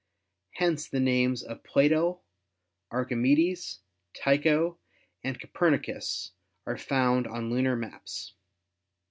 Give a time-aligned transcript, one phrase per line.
[0.55, 2.21] Hence the names of Plato,
[2.89, 3.81] Archimedes,
[4.15, 4.79] Tycho
[5.23, 6.31] and Copernicus
[6.65, 8.33] are found on lunar maps.